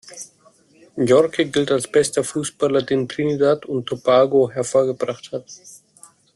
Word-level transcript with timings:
Yorke 0.97 1.45
gilt 1.45 1.69
als 1.69 1.87
bester 1.87 2.23
Fußballer, 2.23 2.81
den 2.81 3.07
Trinidad 3.07 3.67
und 3.67 3.85
Tobago 3.85 4.49
hervorgebracht 4.49 5.31
hat. 5.31 5.45